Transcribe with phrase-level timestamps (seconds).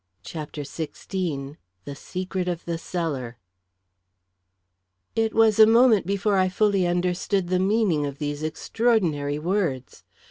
[0.23, 3.37] CHAPTER XVI The Secret of the Cellar
[5.15, 10.03] It was a moment before I fully understood the meaning of these extraordinary words.